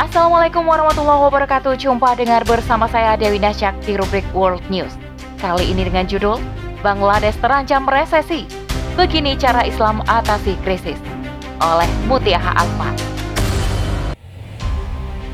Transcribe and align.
Assalamualaikum 0.00 0.64
warahmatullahi 0.64 1.28
wabarakatuh. 1.28 1.76
Jumpa 1.76 2.16
dengar 2.16 2.40
bersama 2.48 2.88
saya 2.88 3.20
Dewi 3.20 3.36
Nasyak 3.36 3.76
di 3.84 4.00
rubrik 4.00 4.24
World 4.32 4.64
News. 4.72 4.96
Kali 5.36 5.68
ini 5.68 5.84
dengan 5.84 6.08
judul 6.08 6.40
Bangladesh 6.80 7.36
terancam 7.36 7.84
resesi. 7.84 8.48
Begini 8.96 9.36
cara 9.36 9.60
Islam 9.60 10.00
atasi 10.08 10.56
krisis. 10.64 10.96
Oleh 11.60 11.84
Mutiaha 12.08 12.48
Alfa. 12.48 12.96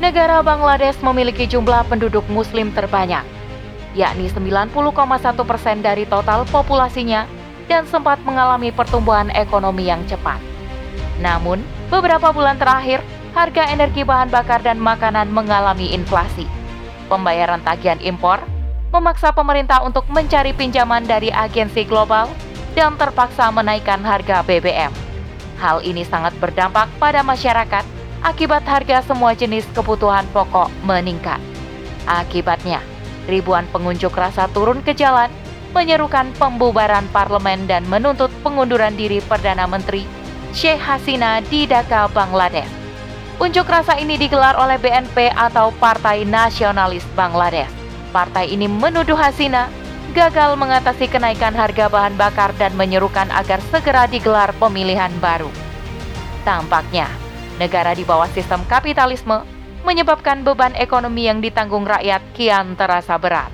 Negara 0.03 0.43
Bangladesh 0.43 0.99
memiliki 0.99 1.47
jumlah 1.47 1.87
penduduk 1.87 2.27
muslim 2.27 2.75
terbanyak, 2.75 3.23
yakni 3.95 4.27
90,1 4.27 4.75
persen 5.47 5.79
dari 5.79 6.03
total 6.03 6.43
populasinya 6.43 7.23
dan 7.71 7.87
sempat 7.87 8.19
mengalami 8.27 8.75
pertumbuhan 8.75 9.31
ekonomi 9.31 9.87
yang 9.87 10.03
cepat. 10.11 10.43
Namun, 11.23 11.63
beberapa 11.87 12.35
bulan 12.35 12.59
terakhir, 12.59 12.99
harga 13.35 13.67
energi 13.71 14.03
bahan 14.07 14.31
bakar 14.31 14.63
dan 14.63 14.79
makanan 14.79 15.31
mengalami 15.31 15.91
inflasi. 15.95 16.47
Pembayaran 17.07 17.63
tagihan 17.63 17.99
impor 18.03 18.43
memaksa 18.91 19.35
pemerintah 19.35 19.83
untuk 19.83 20.07
mencari 20.07 20.55
pinjaman 20.55 21.03
dari 21.03 21.27
agensi 21.31 21.83
global 21.83 22.31
dan 22.75 22.95
terpaksa 22.95 23.51
menaikkan 23.51 23.99
harga 24.05 24.45
BBM. 24.45 24.93
Hal 25.57 25.81
ini 25.81 26.05
sangat 26.05 26.37
berdampak 26.37 26.87
pada 27.01 27.25
masyarakat 27.25 27.83
akibat 28.21 28.63
harga 28.63 29.01
semua 29.03 29.33
jenis 29.33 29.65
kebutuhan 29.73 30.23
pokok 30.29 30.69
meningkat. 30.85 31.41
Akibatnya, 32.05 32.79
ribuan 33.25 33.65
pengunjuk 33.73 34.13
rasa 34.13 34.45
turun 34.53 34.79
ke 34.85 34.93
jalan 34.93 35.27
menyerukan 35.75 36.31
pembubaran 36.39 37.03
parlemen 37.11 37.67
dan 37.67 37.83
menuntut 37.91 38.31
pengunduran 38.45 38.95
diri 38.95 39.19
Perdana 39.19 39.67
Menteri 39.67 40.07
Sheikh 40.55 40.79
Hasina 40.79 41.43
di 41.43 41.67
Dhaka, 41.67 42.07
Bangladesh. 42.13 42.76
Unjuk 43.37 43.69
rasa 43.69 43.93
ini 44.01 44.17
digelar 44.17 44.57
oleh 44.57 44.81
BNP 44.81 45.29
atau 45.29 45.69
Partai 45.77 46.25
Nasionalis 46.25 47.05
Bangladesh. 47.13 47.69
Partai 48.09 48.49
ini 48.49 48.65
menuduh 48.65 49.13
Hasina 49.13 49.69
gagal 50.17 50.57
mengatasi 50.57 51.05
kenaikan 51.05 51.53
harga 51.53 51.85
bahan 51.85 52.17
bakar 52.17 52.49
dan 52.57 52.73
menyerukan 52.73 53.29
agar 53.29 53.61
segera 53.69 54.09
digelar 54.09 54.49
pemilihan 54.57 55.13
baru. 55.21 55.53
Tampaknya, 56.41 57.05
negara 57.61 57.93
di 57.93 58.01
bawah 58.01 58.25
sistem 58.33 58.65
kapitalisme 58.65 59.45
menyebabkan 59.85 60.41
beban 60.41 60.73
ekonomi 60.73 61.29
yang 61.29 61.37
ditanggung 61.37 61.85
rakyat 61.85 62.25
kian 62.33 62.73
terasa 62.73 63.21
berat. 63.21 63.53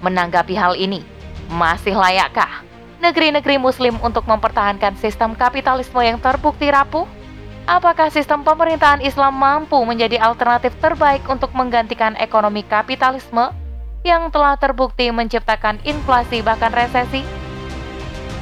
Menanggapi 0.00 0.56
hal 0.56 0.72
ini, 0.72 1.04
masih 1.52 1.92
layakkah 1.92 2.64
negeri-negeri 3.02 3.60
muslim 3.60 3.98
untuk 4.00 4.24
mempertahankan 4.24 4.94
sistem 4.96 5.36
kapitalisme 5.36 6.00
yang 6.00 6.16
terbukti 6.16 6.70
rapuh? 6.72 7.04
Apakah 7.62 8.10
sistem 8.10 8.42
pemerintahan 8.42 8.98
Islam 9.06 9.38
mampu 9.38 9.78
menjadi 9.86 10.18
alternatif 10.18 10.74
terbaik 10.82 11.22
untuk 11.30 11.54
menggantikan 11.54 12.18
ekonomi 12.18 12.66
kapitalisme 12.66 13.54
yang 14.02 14.34
telah 14.34 14.58
terbukti 14.58 15.06
menciptakan 15.14 15.78
inflasi 15.86 16.42
bahkan 16.42 16.74
resesi? 16.74 17.22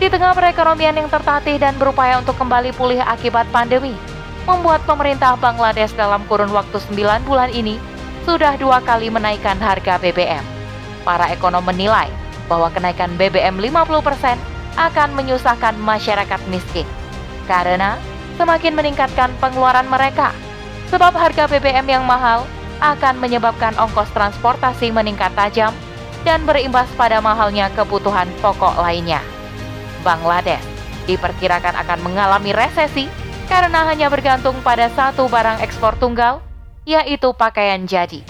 Di 0.00 0.08
tengah 0.08 0.32
perekonomian 0.32 0.96
yang 0.96 1.12
tertatih 1.12 1.60
dan 1.60 1.76
berupaya 1.76 2.16
untuk 2.16 2.32
kembali 2.40 2.72
pulih 2.72 3.04
akibat 3.04 3.44
pandemi, 3.52 3.92
membuat 4.48 4.80
pemerintah 4.88 5.36
Bangladesh 5.36 5.92
dalam 5.92 6.24
kurun 6.24 6.48
waktu 6.56 6.80
9 6.80 7.28
bulan 7.28 7.52
ini 7.52 7.76
sudah 8.24 8.56
dua 8.56 8.80
kali 8.80 9.12
menaikkan 9.12 9.60
harga 9.60 10.00
BBM. 10.00 10.40
Para 11.04 11.28
ekonom 11.28 11.60
menilai 11.60 12.08
bahwa 12.48 12.72
kenaikan 12.72 13.12
BBM 13.20 13.60
50% 13.60 14.40
akan 14.80 15.08
menyusahkan 15.12 15.76
masyarakat 15.76 16.40
miskin 16.48 16.88
karena 17.44 18.00
semakin 18.40 18.72
meningkatkan 18.72 19.28
pengeluaran 19.36 19.84
mereka. 19.84 20.32
Sebab 20.88 21.12
harga 21.12 21.44
BBM 21.44 22.00
yang 22.00 22.04
mahal 22.08 22.48
akan 22.80 23.20
menyebabkan 23.20 23.76
ongkos 23.76 24.08
transportasi 24.16 24.88
meningkat 24.88 25.28
tajam 25.36 25.76
dan 26.24 26.40
berimbas 26.48 26.88
pada 26.96 27.20
mahalnya 27.20 27.68
kebutuhan 27.76 28.26
pokok 28.40 28.80
lainnya. 28.80 29.20
Bangladesh 30.00 30.64
diperkirakan 31.04 31.76
akan 31.84 32.00
mengalami 32.00 32.56
resesi 32.56 33.12
karena 33.44 33.84
hanya 33.84 34.08
bergantung 34.08 34.56
pada 34.64 34.88
satu 34.96 35.28
barang 35.28 35.60
ekspor 35.60 36.00
tunggal, 36.00 36.40
yaitu 36.88 37.36
pakaian 37.36 37.84
jadi. 37.84 38.24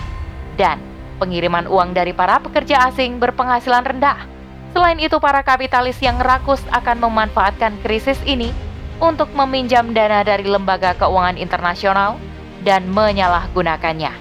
Dan 0.59 0.82
pengiriman 1.22 1.70
uang 1.70 1.94
dari 1.94 2.10
para 2.10 2.43
pekerja 2.43 2.91
asing 2.91 3.22
berpenghasilan 3.22 3.87
rendah. 3.87 4.26
Selain 4.72 4.97
itu, 4.97 5.19
para 5.19 5.44
kapitalis 5.44 5.99
yang 6.00 6.16
rakus 6.16 6.62
akan 6.72 7.04
memanfaatkan 7.04 7.75
krisis 7.84 8.16
ini 8.25 8.54
untuk 9.00 9.33
meminjam 9.33 9.97
dana 9.97 10.21
dari 10.21 10.44
lembaga 10.44 10.93
keuangan 10.94 11.41
internasional 11.41 12.21
dan 12.61 12.84
menyalahgunakannya. 12.93 14.12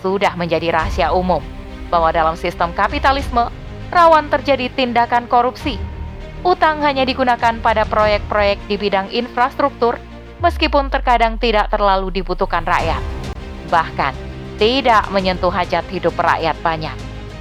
Sudah 0.00 0.32
menjadi 0.34 0.72
rahasia 0.72 1.12
umum 1.12 1.44
bahwa 1.92 2.10
dalam 2.10 2.34
sistem 2.34 2.72
kapitalisme 2.72 3.52
rawan 3.92 4.32
terjadi 4.32 4.72
tindakan 4.72 5.28
korupsi. 5.30 5.78
Utang 6.42 6.80
hanya 6.82 7.02
digunakan 7.02 7.58
pada 7.58 7.84
proyek-proyek 7.84 8.58
di 8.70 8.76
bidang 8.78 9.10
infrastruktur, 9.10 9.98
meskipun 10.38 10.88
terkadang 10.88 11.36
tidak 11.42 11.68
terlalu 11.74 12.22
dibutuhkan 12.22 12.62
rakyat. 12.62 13.02
Bahkan, 13.66 14.14
tidak 14.56 15.10
menyentuh 15.10 15.50
hajat 15.50 15.84
hidup 15.90 16.14
rakyat 16.14 16.54
banyak. 16.62 16.94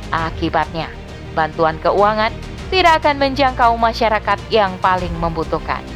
Akibatnya, 0.10 0.90
bantuan 1.38 1.78
keuangan 1.80 2.34
tidak 2.74 3.06
akan 3.06 3.22
menjangkau 3.22 3.78
masyarakat 3.78 4.40
yang 4.50 4.74
paling 4.82 5.14
membutuhkan. 5.22 5.95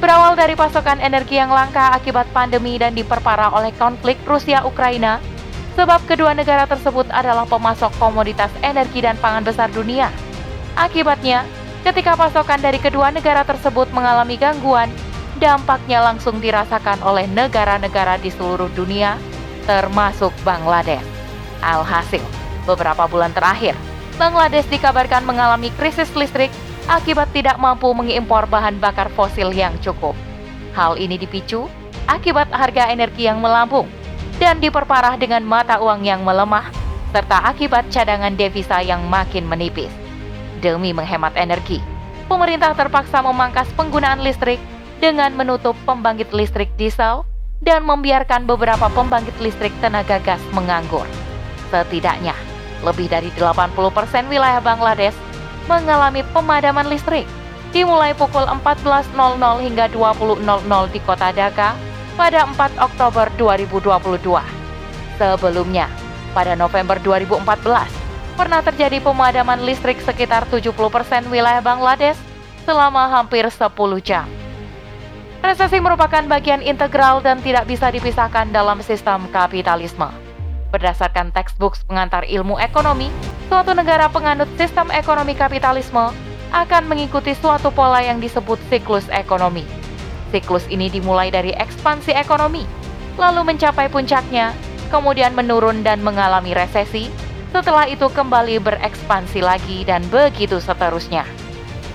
Berawal 0.00 0.32
dari 0.32 0.56
pasokan 0.56 0.96
energi 0.96 1.36
yang 1.36 1.52
langka 1.52 1.92
akibat 1.92 2.24
pandemi 2.32 2.80
dan 2.80 2.96
diperparah 2.96 3.52
oleh 3.52 3.68
konflik 3.76 4.16
Rusia-Ukraina, 4.24 5.20
sebab 5.76 6.00
kedua 6.08 6.32
negara 6.32 6.64
tersebut 6.64 7.04
adalah 7.12 7.44
pemasok 7.44 7.92
komoditas 8.00 8.48
energi 8.64 9.04
dan 9.04 9.20
pangan 9.20 9.44
besar 9.44 9.68
dunia. 9.68 10.08
Akibatnya, 10.72 11.44
ketika 11.84 12.16
pasokan 12.16 12.64
dari 12.64 12.80
kedua 12.80 13.12
negara 13.12 13.44
tersebut 13.44 13.92
mengalami 13.92 14.40
gangguan, 14.40 14.88
dampaknya 15.36 16.00
langsung 16.00 16.40
dirasakan 16.40 17.04
oleh 17.04 17.28
negara-negara 17.28 18.16
di 18.24 18.32
seluruh 18.32 18.72
dunia 18.72 19.20
termasuk 19.68 20.32
Bangladesh. 20.48 21.04
Alhasil, 21.60 22.24
beberapa 22.64 23.04
bulan 23.04 23.36
terakhir, 23.36 23.76
Bangladesh 24.16 24.64
dikabarkan 24.72 25.28
mengalami 25.28 25.68
krisis 25.76 26.08
listrik 26.16 26.48
akibat 26.90 27.30
tidak 27.30 27.54
mampu 27.62 27.86
mengimpor 27.94 28.50
bahan 28.50 28.82
bakar 28.82 29.06
fosil 29.14 29.54
yang 29.54 29.78
cukup. 29.78 30.18
Hal 30.74 30.98
ini 30.98 31.14
dipicu 31.14 31.70
akibat 32.10 32.50
harga 32.50 32.90
energi 32.90 33.30
yang 33.30 33.38
melambung 33.38 33.86
dan 34.42 34.58
diperparah 34.58 35.14
dengan 35.14 35.46
mata 35.46 35.78
uang 35.78 36.02
yang 36.02 36.26
melemah 36.26 36.66
serta 37.14 37.46
akibat 37.46 37.86
cadangan 37.94 38.34
devisa 38.34 38.82
yang 38.82 39.06
makin 39.06 39.46
menipis. 39.46 39.90
Demi 40.58 40.90
menghemat 40.90 41.38
energi, 41.38 41.78
pemerintah 42.26 42.74
terpaksa 42.74 43.22
memangkas 43.22 43.70
penggunaan 43.78 44.26
listrik 44.26 44.58
dengan 44.98 45.32
menutup 45.32 45.78
pembangkit 45.86 46.34
listrik 46.34 46.68
diesel 46.74 47.22
dan 47.62 47.86
membiarkan 47.86 48.44
beberapa 48.44 48.90
pembangkit 48.92 49.38
listrik 49.38 49.72
tenaga 49.78 50.18
gas 50.20 50.42
menganggur. 50.52 51.06
Setidaknya, 51.70 52.34
lebih 52.82 53.06
dari 53.08 53.30
80% 53.38 53.78
wilayah 54.28 54.60
Bangladesh 54.60 55.16
mengalami 55.70 56.26
pemadaman 56.34 56.90
listrik 56.90 57.30
dimulai 57.70 58.10
pukul 58.18 58.42
14.00 58.42 59.14
hingga 59.62 59.86
20.00 59.94 60.42
di 60.90 60.98
kota 61.06 61.30
Dhaka 61.30 61.78
pada 62.18 62.42
4 62.50 62.74
Oktober 62.82 63.30
2022. 63.38 64.18
Sebelumnya, 65.14 65.86
pada 66.34 66.58
November 66.58 66.98
2014, 66.98 67.86
pernah 68.34 68.60
terjadi 68.66 68.98
pemadaman 68.98 69.62
listrik 69.62 70.02
sekitar 70.02 70.50
70% 70.50 70.74
wilayah 71.30 71.62
Bangladesh 71.62 72.18
selama 72.66 73.06
hampir 73.06 73.46
10 73.46 73.70
jam. 74.02 74.26
Resesi 75.40 75.80
merupakan 75.80 76.20
bagian 76.28 76.60
integral 76.60 77.24
dan 77.24 77.40
tidak 77.40 77.64
bisa 77.64 77.88
dipisahkan 77.88 78.52
dalam 78.52 78.82
sistem 78.84 79.24
kapitalisme. 79.32 80.29
Berdasarkan 80.70 81.34
textbooks 81.34 81.82
pengantar 81.90 82.22
ilmu 82.30 82.54
ekonomi, 82.62 83.10
suatu 83.50 83.74
negara 83.74 84.06
penganut 84.06 84.46
sistem 84.54 84.86
ekonomi 84.94 85.34
kapitalisme 85.34 86.14
akan 86.54 86.82
mengikuti 86.86 87.34
suatu 87.34 87.74
pola 87.74 87.98
yang 88.02 88.22
disebut 88.22 88.58
siklus 88.70 89.10
ekonomi. 89.10 89.66
Siklus 90.30 90.66
ini 90.70 90.86
dimulai 90.86 91.34
dari 91.34 91.50
ekspansi 91.58 92.14
ekonomi, 92.14 92.62
lalu 93.18 93.50
mencapai 93.50 93.90
puncaknya, 93.90 94.54
kemudian 94.94 95.34
menurun 95.34 95.82
dan 95.82 95.98
mengalami 96.06 96.54
resesi, 96.54 97.10
setelah 97.50 97.90
itu 97.90 98.06
kembali 98.06 98.62
berekspansi 98.62 99.42
lagi 99.42 99.82
dan 99.82 100.06
begitu 100.06 100.62
seterusnya. 100.62 101.26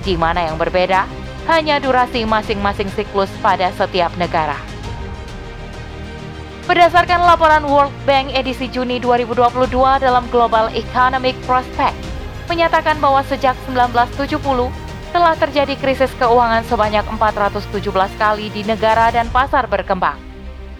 Di 0.03 0.19
mana 0.19 0.51
yang 0.51 0.59
berbeda 0.59 1.07
hanya 1.47 1.79
durasi 1.79 2.27
masing-masing 2.27 2.91
siklus 2.91 3.31
pada 3.39 3.71
setiap 3.71 4.11
negara. 4.19 4.74
Berdasarkan 6.65 7.21
laporan 7.21 7.61
World 7.69 7.93
Bank 8.09 8.33
edisi 8.33 8.65
Juni 8.65 8.97
2022 8.97 9.69
dalam 10.01 10.25
Global 10.33 10.73
Economic 10.73 11.37
Prospect, 11.45 11.93
menyatakan 12.49 12.97
bahwa 12.97 13.21
sejak 13.21 13.53
1970 13.69 14.73
telah 15.13 15.37
terjadi 15.37 15.77
krisis 15.77 16.09
keuangan 16.17 16.65
sebanyak 16.65 17.05
417 17.05 17.69
kali 18.17 18.49
di 18.49 18.65
negara 18.65 19.13
dan 19.13 19.29
pasar 19.29 19.69
berkembang. 19.69 20.17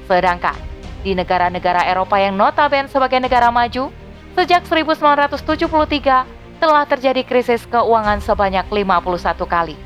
Sedangkan 0.10 0.58
di 1.06 1.14
negara-negara 1.14 1.86
Eropa 1.86 2.18
yang 2.18 2.34
notabene 2.34 2.90
sebagai 2.90 3.22
negara 3.22 3.54
maju, 3.54 3.94
sejak 4.34 4.66
1973 4.66 6.26
telah 6.58 6.84
terjadi 6.90 7.22
krisis 7.22 7.62
keuangan 7.70 8.26
sebanyak 8.26 8.66
51 8.74 9.38
kali. 9.46 9.78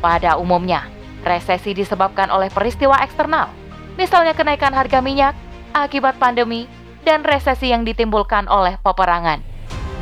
Pada 0.00 0.40
umumnya, 0.40 0.88
resesi 1.20 1.76
disebabkan 1.76 2.32
oleh 2.32 2.48
peristiwa 2.48 2.96
eksternal, 3.04 3.52
misalnya 3.96 4.32
kenaikan 4.32 4.72
harga 4.72 5.00
minyak 5.04 5.36
akibat 5.72 6.16
pandemi 6.20 6.68
dan 7.02 7.26
resesi 7.26 7.72
yang 7.72 7.82
ditimbulkan 7.82 8.46
oleh 8.46 8.78
peperangan. 8.80 9.42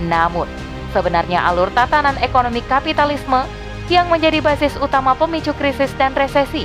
Namun, 0.04 0.46
sebenarnya 0.92 1.44
alur 1.46 1.72
tatanan 1.72 2.16
ekonomi 2.20 2.60
kapitalisme 2.66 3.46
yang 3.90 4.06
menjadi 4.06 4.38
basis 4.38 4.78
utama 4.78 5.16
pemicu 5.19 5.50
krisis 5.56 5.90
dan 5.98 6.14
resesi, 6.14 6.64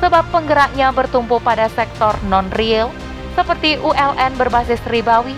sebab 0.00 0.24
penggeraknya 0.32 0.90
bertumpu 0.90 1.38
pada 1.42 1.68
sektor 1.68 2.16
non-real 2.26 2.88
seperti 3.32 3.80
ULN 3.80 4.36
berbasis 4.36 4.80
ribawi, 4.88 5.36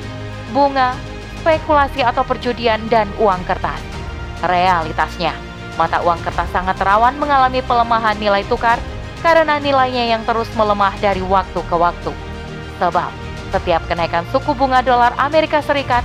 bunga, 0.51 0.95
spekulasi 1.43 2.03
atau 2.03 2.27
perjudian, 2.27 2.83
dan 2.91 3.07
uang 3.19 3.43
kertas. 3.47 3.79
Realitasnya, 4.43 5.35
mata 5.79 6.03
uang 6.03 6.19
kertas 6.23 6.51
sangat 6.51 6.79
rawan 6.83 7.15
mengalami 7.19 7.63
pelemahan 7.63 8.19
nilai 8.19 8.43
tukar 8.47 8.79
karena 9.25 9.57
nilainya 9.57 10.13
yang 10.13 10.23
terus 10.29 10.53
melemah 10.53 10.93
dari 11.01 11.25
waktu 11.25 11.57
ke 11.65 11.73
waktu. 11.73 12.13
Sebab, 12.77 13.09
setiap 13.57 13.81
kenaikan 13.89 14.29
suku 14.29 14.53
bunga 14.53 14.85
dolar 14.85 15.17
Amerika 15.17 15.65
Serikat 15.65 16.05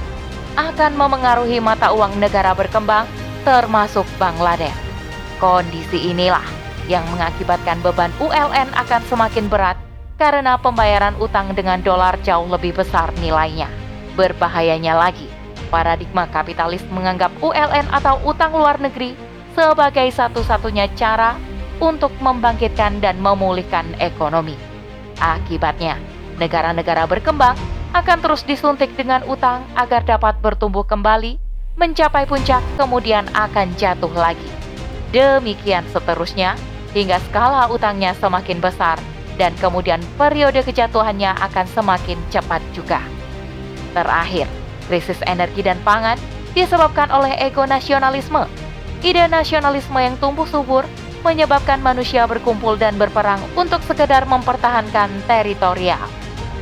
akan 0.55 0.95
memengaruhi 0.95 1.59
mata 1.59 1.91
uang 1.91 2.15
negara 2.15 2.55
berkembang, 2.55 3.03
termasuk 3.43 4.07
Bangladesh. 4.15 4.73
Kondisi 5.35 6.15
inilah 6.15 6.47
yang 6.87 7.03
mengakibatkan 7.11 7.83
beban 7.83 8.09
ULN 8.23 8.71
akan 8.71 9.01
semakin 9.11 9.51
berat 9.51 9.75
karena 10.15 10.55
pembayaran 10.55 11.15
utang 11.19 11.51
dengan 11.55 11.79
dolar 11.83 12.15
jauh 12.23 12.47
lebih 12.47 12.75
besar 12.75 13.11
nilainya. 13.19 13.67
Berbahayanya 14.15 14.95
lagi, 14.95 15.27
paradigma 15.71 16.27
kapitalis 16.27 16.83
menganggap 16.91 17.31
ULN 17.39 17.87
atau 17.91 18.19
utang 18.23 18.51
luar 18.51 18.79
negeri 18.79 19.15
sebagai 19.55 20.07
satu-satunya 20.11 20.91
cara 20.95 21.39
untuk 21.79 22.11
membangkitkan 22.19 22.99
dan 22.99 23.19
memulihkan 23.19 23.87
ekonomi. 24.03 24.55
Akibatnya, 25.19 25.99
negara-negara 26.39 27.03
berkembang 27.07 27.55
akan 27.91 28.17
terus 28.21 28.45
disuntik 28.45 28.93
dengan 28.95 29.25
utang 29.25 29.65
agar 29.75 30.05
dapat 30.05 30.37
bertumbuh 30.39 30.85
kembali, 30.85 31.35
mencapai 31.75 32.29
puncak, 32.29 32.61
kemudian 32.77 33.25
akan 33.33 33.73
jatuh 33.75 34.11
lagi. 34.13 34.47
Demikian 35.09 35.83
seterusnya, 35.89 36.53
hingga 36.93 37.17
skala 37.29 37.67
utangnya 37.73 38.13
semakin 38.17 38.61
besar 38.61 39.01
dan 39.39 39.55
kemudian 39.57 40.03
periode 40.19 40.59
kejatuhannya 40.61 41.31
akan 41.39 41.65
semakin 41.71 42.19
cepat 42.29 42.59
juga. 42.75 42.99
Terakhir, 43.95 44.45
krisis 44.85 45.17
energi 45.25 45.63
dan 45.65 45.79
pangan 45.81 46.19
disebabkan 46.53 47.09
oleh 47.09 47.33
ego 47.39 47.63
nasionalisme. 47.63 48.45
Ide 48.99 49.31
nasionalisme 49.31 49.95
yang 49.95 50.19
tumbuh 50.19 50.43
subur 50.43 50.83
menyebabkan 51.21 51.79
manusia 51.83 52.25
berkumpul 52.25 52.75
dan 52.79 52.95
berperang 52.95 53.39
untuk 53.53 53.83
sekedar 53.85 54.23
mempertahankan 54.25 55.09
teritorial. 55.27 56.01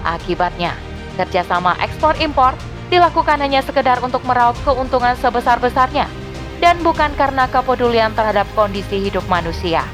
Akibatnya, 0.01 0.75
kerjasama 1.15 1.77
ekspor-impor 1.83 2.54
dilakukan 2.88 3.42
hanya 3.44 3.65
sekedar 3.65 4.00
untuk 4.01 4.24
meraup 4.24 4.56
keuntungan 4.63 5.13
sebesar-besarnya 5.19 6.07
dan 6.63 6.80
bukan 6.81 7.13
karena 7.19 7.45
kepedulian 7.51 8.15
terhadap 8.18 8.45
kondisi 8.57 8.98
hidup 8.98 9.25
manusia. 9.30 9.86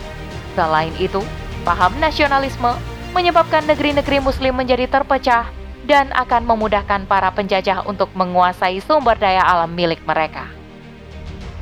Selain 0.54 0.94
itu, 1.02 1.20
Paham 1.64 1.96
nasionalisme 2.04 2.76
menyebabkan 3.16 3.64
negeri-negeri 3.64 4.20
muslim 4.20 4.52
menjadi 4.60 4.84
terpecah 4.92 5.48
dan 5.88 6.12
akan 6.12 6.44
memudahkan 6.44 7.08
para 7.08 7.32
penjajah 7.32 7.88
untuk 7.88 8.12
menguasai 8.20 8.84
sumber 8.84 9.16
daya 9.16 9.48
alam 9.48 9.72
milik 9.72 10.04
mereka. 10.04 10.44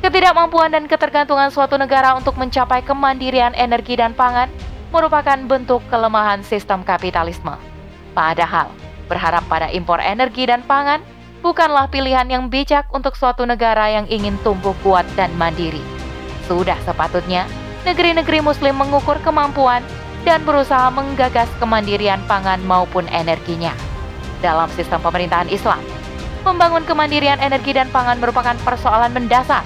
Ketidakmampuan 0.01 0.74
dan 0.74 0.89
ketergantungan 0.89 1.53
suatu 1.53 1.77
negara 1.77 2.18
untuk 2.18 2.33
mencapai 2.33 2.81
kemandirian 2.81 3.53
energi 3.53 3.94
dan 3.94 4.18
pangan 4.18 4.50
merupakan 4.89 5.38
bentuk 5.45 5.86
kelemahan 5.94 6.42
sistem 6.42 6.81
kapitalisme. 6.81 7.53
Padahal, 8.18 8.74
berharap 9.06 9.45
pada 9.45 9.69
impor 9.69 10.01
energi 10.01 10.50
dan 10.50 10.65
pangan 10.65 11.06
bukanlah 11.45 11.86
pilihan 11.86 12.25
yang 12.25 12.50
bijak 12.50 12.89
untuk 12.89 13.13
suatu 13.13 13.45
negara 13.45 13.94
yang 13.94 14.09
ingin 14.09 14.42
tumbuh 14.42 14.74
kuat 14.81 15.06
dan 15.13 15.30
mandiri. 15.38 15.86
Sudah 16.50 16.81
sepatutnya 16.81 17.45
negeri-negeri 17.86 18.42
Muslim 18.42 18.81
mengukur 18.81 19.21
kemampuan 19.21 19.86
dan 20.25 20.42
berusaha 20.42 20.89
menggagas 20.89 21.50
kemandirian 21.62 22.25
pangan 22.25 22.57
maupun 22.65 23.06
energinya. 23.13 23.77
Dalam 24.42 24.65
sistem 24.74 24.97
pemerintahan 24.97 25.54
Islam, 25.54 25.81
membangun 26.42 26.81
kemandirian 26.89 27.38
energi 27.38 27.77
dan 27.77 27.86
pangan 27.94 28.18
merupakan 28.18 28.57
persoalan 28.65 29.13
mendasar, 29.13 29.62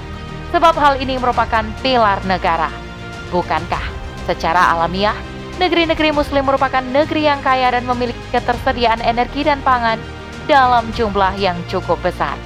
sebab 0.56 0.72
hal 0.80 0.96
ini 1.04 1.20
merupakan 1.20 1.68
pilar 1.84 2.24
negara. 2.24 2.72
Bukankah 3.28 3.84
secara 4.24 4.72
alamiah, 4.72 5.12
negeri-negeri 5.60 6.16
Muslim 6.16 6.48
merupakan 6.48 6.80
negeri 6.80 7.28
yang 7.28 7.44
kaya 7.44 7.76
dan 7.76 7.84
memiliki 7.84 8.24
ketersediaan 8.32 9.04
energi 9.04 9.44
dan 9.44 9.60
pangan 9.68 10.00
dalam 10.48 10.88
jumlah 10.96 11.36
yang 11.36 11.60
cukup 11.68 12.00
besar? 12.00 12.40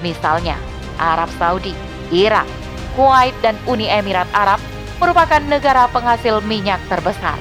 Misalnya, 0.00 0.56
Arab 0.96 1.28
Saudi, 1.36 1.76
Irak, 2.08 2.48
Kuwait, 2.96 3.36
dan 3.44 3.60
Uni 3.68 3.92
Emirat 3.92 4.32
Arab 4.32 4.56
merupakan 4.96 5.44
negara 5.44 5.84
penghasil 5.92 6.40
minyak 6.48 6.80
terbesar, 6.88 7.36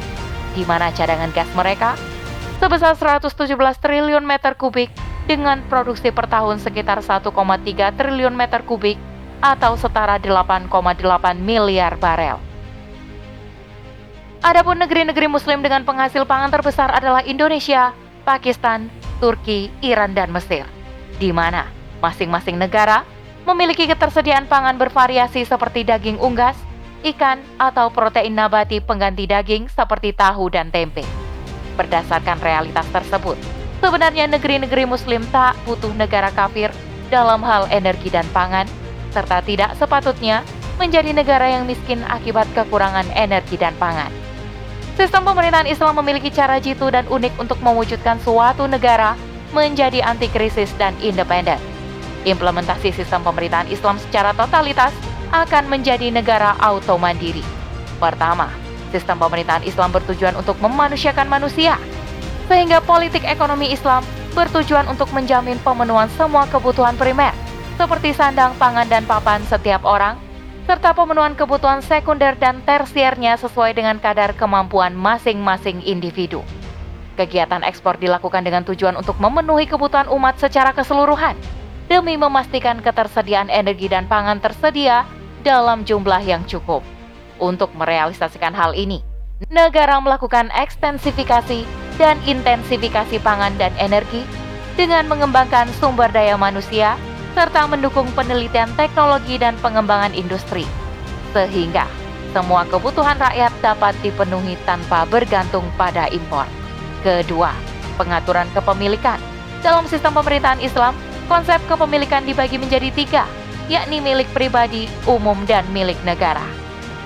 di 0.52 0.68
mana 0.68 0.92
cadangan 0.92 1.32
gas 1.32 1.48
mereka 1.56 1.96
sebesar 2.60 3.24
117 3.24 3.56
triliun 3.80 4.28
meter 4.28 4.60
kubik 4.60 4.92
dengan 5.32 5.64
produksi 5.72 6.12
per 6.12 6.28
tahun 6.28 6.60
sekitar 6.60 7.00
1,3 7.00 7.32
triliun 7.96 8.36
meter 8.36 8.68
kubik 8.68 9.00
atau 9.40 9.76
setara 9.80 10.20
8,8 10.20 10.70
miliar 11.40 11.96
barel. 11.96 12.40
Adapun 14.40 14.80
negeri-negeri 14.80 15.28
muslim 15.28 15.60
dengan 15.60 15.84
penghasil 15.84 16.24
pangan 16.24 16.48
terbesar 16.48 16.88
adalah 16.96 17.20
Indonesia, 17.28 17.92
Pakistan, 18.24 18.88
Turki, 19.20 19.68
Iran, 19.84 20.16
dan 20.16 20.32
Mesir, 20.32 20.64
di 21.20 21.36
mana 21.36 21.68
masing-masing 22.00 22.56
negara 22.56 23.04
memiliki 23.44 23.84
ketersediaan 23.84 24.48
pangan 24.48 24.80
bervariasi 24.80 25.44
seperti 25.44 25.84
daging 25.84 26.16
unggas, 26.24 26.56
ikan, 27.04 27.44
atau 27.60 27.92
protein 27.92 28.32
nabati 28.32 28.80
pengganti 28.80 29.28
daging 29.28 29.68
seperti 29.68 30.16
tahu 30.16 30.48
dan 30.48 30.72
tempe. 30.72 31.04
Berdasarkan 31.76 32.40
realitas 32.40 32.88
tersebut, 32.96 33.36
sebenarnya 33.84 34.28
negeri-negeri 34.32 34.88
muslim 34.88 35.24
tak 35.36 35.56
butuh 35.68 35.92
negara 36.00 36.32
kafir 36.32 36.72
dalam 37.12 37.44
hal 37.44 37.68
energi 37.76 38.08
dan 38.08 38.28
pangan, 38.32 38.68
serta 39.10 39.42
tidak 39.42 39.76
sepatutnya 39.76 40.46
menjadi 40.80 41.12
negara 41.12 41.52
yang 41.52 41.68
miskin 41.68 42.00
akibat 42.08 42.48
kekurangan 42.56 43.06
energi 43.14 43.60
dan 43.60 43.76
pangan. 43.76 44.10
Sistem 44.96 45.24
pemerintahan 45.24 45.68
Islam 45.68 45.96
memiliki 46.04 46.28
cara 46.32 46.60
jitu 46.60 46.92
dan 46.92 47.08
unik 47.08 47.40
untuk 47.40 47.60
mewujudkan 47.64 48.20
suatu 48.20 48.68
negara 48.68 49.16
menjadi 49.56 50.04
anti 50.04 50.28
krisis 50.28 50.72
dan 50.76 50.92
independen. 51.00 51.60
Implementasi 52.28 52.92
sistem 52.92 53.24
pemerintahan 53.24 53.72
Islam 53.72 53.96
secara 53.96 54.36
totalitas 54.36 54.92
akan 55.32 55.72
menjadi 55.72 56.12
negara 56.12 56.58
auto 56.60 57.00
mandiri. 57.00 57.44
Pertama, 57.96 58.52
sistem 58.92 59.20
pemerintahan 59.20 59.64
Islam 59.64 59.92
bertujuan 59.96 60.36
untuk 60.36 60.60
memanusiakan 60.60 61.32
manusia, 61.32 61.80
sehingga 62.52 62.84
politik 62.84 63.24
ekonomi 63.24 63.72
Islam 63.72 64.04
bertujuan 64.36 64.84
untuk 64.92 65.10
menjamin 65.16 65.58
pemenuhan 65.64 66.12
semua 66.20 66.44
kebutuhan 66.52 67.00
primer, 67.00 67.32
seperti 67.80 68.12
sandang, 68.12 68.52
pangan, 68.60 68.92
dan 68.92 69.08
papan 69.08 69.40
setiap 69.48 69.88
orang, 69.88 70.20
serta 70.68 70.92
pemenuhan 70.92 71.32
kebutuhan 71.32 71.80
sekunder 71.80 72.36
dan 72.36 72.60
tersiernya 72.68 73.40
sesuai 73.40 73.72
dengan 73.72 74.04
kadar 74.04 74.36
kemampuan 74.36 74.92
masing-masing 74.92 75.80
individu. 75.88 76.44
Kegiatan 77.16 77.64
ekspor 77.64 77.96
dilakukan 77.96 78.44
dengan 78.44 78.68
tujuan 78.68 79.00
untuk 79.00 79.16
memenuhi 79.24 79.64
kebutuhan 79.64 80.12
umat 80.12 80.36
secara 80.36 80.76
keseluruhan, 80.76 81.40
demi 81.88 82.20
memastikan 82.20 82.84
ketersediaan 82.84 83.48
energi 83.48 83.88
dan 83.88 84.12
pangan 84.12 84.44
tersedia 84.44 85.08
dalam 85.48 85.88
jumlah 85.88 86.20
yang 86.20 86.44
cukup. 86.52 86.84
Untuk 87.40 87.72
merealisasikan 87.80 88.52
hal 88.52 88.76
ini, 88.76 89.00
negara 89.48 90.04
melakukan 90.04 90.52
ekstensifikasi 90.52 91.64
dan 91.96 92.20
intensifikasi 92.28 93.24
pangan 93.24 93.56
dan 93.56 93.72
energi 93.80 94.28
dengan 94.76 95.08
mengembangkan 95.08 95.72
sumber 95.80 96.12
daya 96.12 96.36
manusia 96.36 97.00
serta 97.40 97.72
mendukung 97.72 98.12
penelitian 98.20 98.68
teknologi 98.76 99.40
dan 99.40 99.56
pengembangan 99.64 100.12
industri, 100.12 100.68
sehingga 101.32 101.88
semua 102.36 102.68
kebutuhan 102.68 103.16
rakyat 103.16 103.56
dapat 103.64 103.96
dipenuhi 104.04 104.60
tanpa 104.68 105.08
bergantung 105.08 105.64
pada 105.80 106.12
impor. 106.12 106.44
Kedua, 107.00 107.56
pengaturan 107.96 108.44
kepemilikan. 108.52 109.24
Dalam 109.64 109.88
sistem 109.88 110.20
pemerintahan 110.20 110.60
Islam, 110.60 110.92
konsep 111.32 111.64
kepemilikan 111.72 112.28
dibagi 112.28 112.60
menjadi 112.60 112.92
tiga, 112.92 113.24
yakni 113.72 114.04
milik 114.04 114.28
pribadi, 114.36 114.92
umum, 115.08 115.40
dan 115.48 115.64
milik 115.72 115.96
negara. 116.04 116.44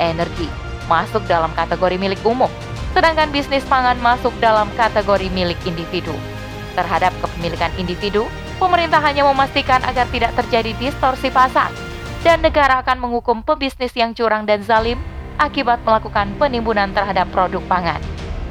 Energi 0.02 0.50
masuk 0.90 1.22
dalam 1.30 1.54
kategori 1.54 1.96
milik 2.02 2.20
umum, 2.26 2.50
sedangkan 2.98 3.30
bisnis 3.30 3.62
pangan 3.70 4.02
masuk 4.02 4.34
dalam 4.42 4.66
kategori 4.74 5.30
milik 5.30 5.62
individu. 5.70 6.18
Terhadap 6.74 7.14
kepemilikan 7.22 7.70
individu, 7.78 8.26
pemerintah 8.62 9.02
hanya 9.02 9.26
memastikan 9.28 9.82
agar 9.86 10.06
tidak 10.10 10.34
terjadi 10.38 10.72
distorsi 10.78 11.30
pasar, 11.30 11.70
dan 12.24 12.40
negara 12.40 12.80
akan 12.82 12.98
menghukum 13.04 13.44
pebisnis 13.44 13.92
yang 13.94 14.16
curang 14.16 14.48
dan 14.48 14.64
zalim 14.64 14.98
akibat 15.38 15.82
melakukan 15.84 16.32
penimbunan 16.40 16.90
terhadap 16.96 17.28
produk 17.34 17.62
pangan. 17.68 18.00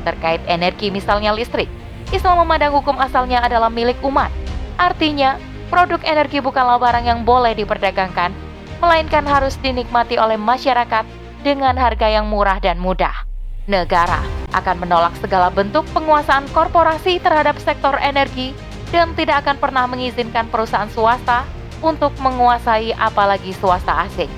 Terkait 0.02 0.42
energi 0.50 0.90
misalnya 0.90 1.30
listrik, 1.30 1.70
Islam 2.10 2.44
memandang 2.44 2.74
hukum 2.76 2.98
asalnya 3.00 3.40
adalah 3.40 3.70
milik 3.72 3.96
umat. 4.04 4.28
Artinya, 4.76 5.40
produk 5.72 6.02
energi 6.04 6.42
bukanlah 6.44 6.76
barang 6.76 7.06
yang 7.06 7.20
boleh 7.24 7.56
diperdagangkan, 7.56 8.34
melainkan 8.82 9.24
harus 9.24 9.56
dinikmati 9.62 10.18
oleh 10.18 10.36
masyarakat 10.36 11.06
dengan 11.40 11.78
harga 11.78 12.10
yang 12.10 12.26
murah 12.28 12.58
dan 12.58 12.76
mudah. 12.82 13.24
Negara 13.70 14.20
akan 14.52 14.82
menolak 14.82 15.14
segala 15.22 15.48
bentuk 15.48 15.86
penguasaan 15.94 16.50
korporasi 16.50 17.22
terhadap 17.22 17.56
sektor 17.62 17.94
energi 18.02 18.52
dan 18.92 19.16
tidak 19.16 19.42
akan 19.42 19.56
pernah 19.56 19.88
mengizinkan 19.88 20.46
perusahaan 20.52 20.92
swasta 20.92 21.48
untuk 21.80 22.12
menguasai 22.20 22.92
apalagi 22.94 23.56
swasta 23.56 24.04
asing. 24.06 24.30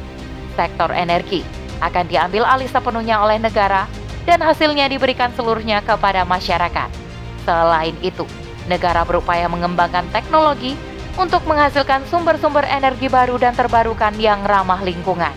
Sektor 0.54 0.94
energi 0.94 1.42
akan 1.82 2.06
diambil 2.06 2.46
alih 2.46 2.70
sepenuhnya 2.70 3.20
oleh 3.20 3.42
negara 3.42 3.90
dan 4.24 4.40
hasilnya 4.40 4.88
diberikan 4.88 5.34
seluruhnya 5.34 5.82
kepada 5.84 6.22
masyarakat. 6.24 6.88
Selain 7.44 7.92
itu, 8.00 8.24
negara 8.70 9.04
berupaya 9.04 9.50
mengembangkan 9.50 10.06
teknologi 10.14 10.78
untuk 11.20 11.44
menghasilkan 11.44 12.06
sumber-sumber 12.08 12.64
energi 12.64 13.10
baru 13.10 13.36
dan 13.36 13.52
terbarukan 13.52 14.16
yang 14.16 14.40
ramah 14.46 14.80
lingkungan. 14.80 15.34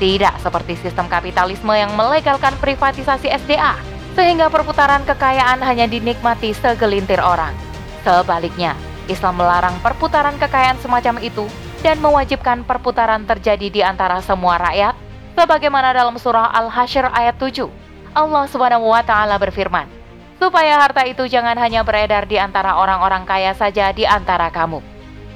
Tidak 0.00 0.40
seperti 0.42 0.74
sistem 0.80 1.06
kapitalisme 1.06 1.70
yang 1.70 1.92
melegalkan 1.94 2.54
privatisasi 2.58 3.30
SDA, 3.30 3.78
sehingga 4.18 4.50
perputaran 4.50 5.06
kekayaan 5.06 5.62
hanya 5.62 5.86
dinikmati 5.86 6.50
segelintir 6.50 7.22
orang. 7.22 7.73
Sebaliknya, 8.04 8.76
Islam 9.08 9.40
melarang 9.40 9.80
perputaran 9.80 10.36
kekayaan 10.36 10.76
semacam 10.76 11.24
itu 11.24 11.48
dan 11.80 12.00
mewajibkan 12.04 12.64
perputaran 12.64 13.24
terjadi 13.24 13.68
di 13.72 13.80
antara 13.80 14.20
semua 14.20 14.60
rakyat, 14.60 14.92
sebagaimana 15.32 15.96
dalam 15.96 16.16
surah 16.20 16.52
Al-Hasyr 16.52 17.08
ayat 17.12 17.36
7. 17.40 17.64
Allah 18.12 18.44
Subhanahu 18.48 18.92
wa 18.92 19.00
taala 19.00 19.40
berfirman, 19.40 19.88
"Supaya 20.36 20.80
harta 20.80 21.08
itu 21.08 21.24
jangan 21.28 21.56
hanya 21.56 21.80
beredar 21.80 22.28
di 22.28 22.36
antara 22.36 22.76
orang-orang 22.76 23.24
kaya 23.24 23.56
saja 23.56 23.88
di 23.90 24.04
antara 24.04 24.52
kamu." 24.52 24.84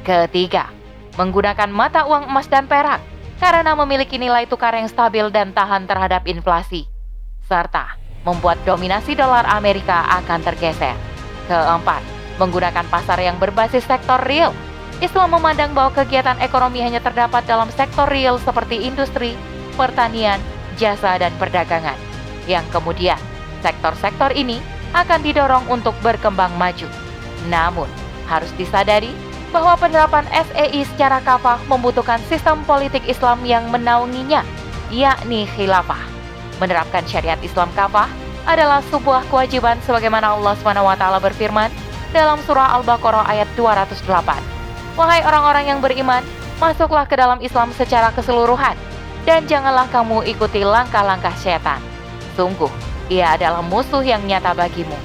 Ketiga, 0.05 0.69
menggunakan 1.17 1.69
mata 1.69 2.05
uang 2.05 2.29
emas 2.29 2.49
dan 2.49 2.69
perak 2.69 3.01
karena 3.41 3.73
memiliki 3.77 4.17
nilai 4.21 4.45
tukar 4.45 4.77
yang 4.77 4.89
stabil 4.89 5.29
dan 5.33 5.53
tahan 5.53 5.89
terhadap 5.89 6.25
inflasi, 6.25 6.85
serta 7.45 7.97
membuat 8.25 8.61
dominasi 8.65 9.17
dolar 9.17 9.45
Amerika 9.49 10.05
akan 10.21 10.41
tergeser. 10.45 10.97
Keempat, 11.49 12.18
menggunakan 12.39 12.87
pasar 12.89 13.19
yang 13.21 13.37
berbasis 13.37 13.85
sektor 13.85 14.19
real. 14.25 14.55
Islam 14.99 15.39
memandang 15.39 15.75
bahwa 15.75 15.95
kegiatan 15.95 16.39
ekonomi 16.43 16.83
hanya 16.83 16.99
terdapat 16.99 17.47
dalam 17.47 17.71
sektor 17.71 18.11
real 18.11 18.39
seperti 18.43 18.83
industri, 18.83 19.39
pertanian, 19.79 20.43
jasa, 20.75 21.19
dan 21.23 21.31
perdagangan. 21.39 21.95
Yang 22.51 22.67
kemudian, 22.75 23.21
sektor-sektor 23.63 24.35
ini 24.35 24.59
akan 24.97 25.23
didorong 25.23 25.67
untuk 25.71 25.95
berkembang 26.03 26.51
maju. 26.59 26.91
Namun, 27.47 27.87
harus 28.27 28.51
disadari 28.59 29.15
bahwa 29.55 29.79
penerapan 29.79 30.27
SEI 30.29 30.85
secara 30.85 31.23
kafah 31.25 31.63
membutuhkan 31.71 32.21
sistem 32.27 32.61
politik 32.67 33.07
Islam 33.07 33.41
yang 33.47 33.71
menaunginya, 33.71 34.43
yakni 34.91 35.49
khilafah. 35.55 36.01
Menerapkan 36.59 37.07
syariat 37.07 37.39
Islam 37.41 37.71
kafah 37.73 38.11
adalah 38.49 38.81
sebuah 38.89 39.29
kewajiban 39.29 39.77
sebagaimana 39.85 40.35
Allah 40.35 40.57
SWT 40.59 41.05
berfirman 41.21 41.71
dalam 42.13 42.41
surah 42.45 42.79
Al-Baqarah 42.81 43.29
ayat 43.29 43.49
208. 43.57 44.05
Wahai 44.99 45.23
orang-orang 45.23 45.65
yang 45.71 45.79
beriman, 45.79 46.25
masuklah 46.59 47.07
ke 47.07 47.15
dalam 47.15 47.39
Islam 47.39 47.71
secara 47.75 48.11
keseluruhan 48.13 48.75
dan 49.29 49.45
janganlah 49.45 49.87
kamu 49.93 50.25
ikuti 50.25 50.65
langkah-langkah 50.65 51.37
setan. 51.37 51.79
Sungguh, 52.35 52.71
ia 53.13 53.37
adalah 53.37 53.61
musuh 53.61 54.01
yang 54.01 54.25
nyata 54.25 54.57
bagimu. 54.57 54.97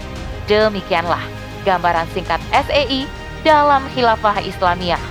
Demikianlah 0.47 1.21
gambaran 1.67 2.07
singkat 2.11 2.39
SEI 2.51 3.07
dalam 3.43 3.83
khilafah 3.91 4.39
Islamiyah, 4.39 5.01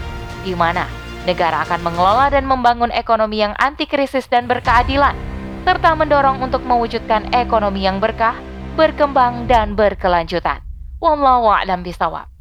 di 0.45 0.57
mana 0.57 0.89
negara 1.29 1.63
akan 1.69 1.81
mengelola 1.85 2.33
dan 2.33 2.49
membangun 2.49 2.91
ekonomi 2.91 3.45
yang 3.45 3.55
anti 3.61 3.85
krisis 3.85 4.27
dan 4.27 4.49
berkeadilan, 4.49 5.15
serta 5.63 5.95
mendorong 5.95 6.43
untuk 6.43 6.65
mewujudkan 6.65 7.31
ekonomi 7.37 7.87
yang 7.87 8.03
berkah, 8.03 8.35
berkembang, 8.75 9.47
dan 9.47 9.77
berkelanjutan. 9.79 10.72
Wallahu 11.03 11.51
a'lam 11.51 11.83
bisawab. 11.83 12.32